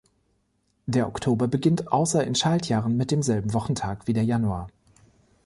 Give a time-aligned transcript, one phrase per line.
[0.87, 4.67] Der Oktober beginnt außer in Schaltjahren mit demselben Wochentag wie der Januar.